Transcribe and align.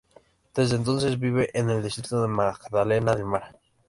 Desde 0.55 0.77
entonces 0.77 1.19
vive 1.19 1.51
en 1.53 1.69
el 1.69 1.83
distrito 1.83 2.23
de 2.23 2.27
Magdalena 2.27 3.13
del 3.15 3.23
Mar. 3.25 3.59